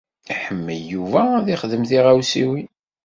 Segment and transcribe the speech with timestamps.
[0.31, 2.69] Iḥemmel Yuba ad ixdem tiɣawsiwin.